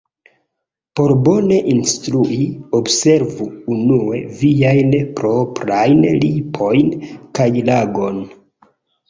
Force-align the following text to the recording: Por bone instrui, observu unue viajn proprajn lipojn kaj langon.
Por 0.99 1.11
bone 1.25 1.59
instrui, 1.73 2.37
observu 2.79 3.47
unue 3.75 4.23
viajn 4.41 4.97
proprajn 5.21 6.03
lipojn 6.25 6.91
kaj 7.41 7.49
langon. 7.71 8.21